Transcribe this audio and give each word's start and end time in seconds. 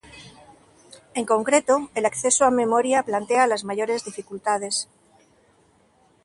En 1.19 1.25
concreto, 1.33 1.75
el 1.93 2.07
acceso 2.07 2.43
a 2.45 2.49
memoria 2.63 3.03
plantea 3.03 3.45
las 3.45 3.63
mayores 3.63 4.03
dificultades. 4.03 4.89